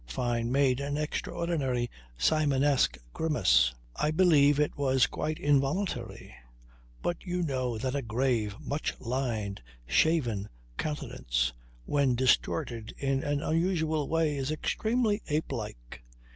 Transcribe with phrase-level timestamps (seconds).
[0.07, 3.75] Fyne made an extraordinary simiesque grimace.
[3.95, 6.33] I believe it was quite involuntary,
[7.03, 11.53] but you know that a grave, much lined, shaven countenance
[11.85, 16.01] when distorted in an unusual way is extremely apelike.